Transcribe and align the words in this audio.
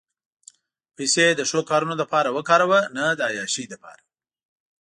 پېسې 0.95 1.25
د 1.35 1.41
ښو 1.49 1.59
کارونو 1.69 1.95
لپاره 2.01 2.29
وکاروه، 2.37 2.79
نه 2.95 3.05
د 3.17 3.19
عیاشۍ 3.31 3.65
لپاره. 3.73 4.01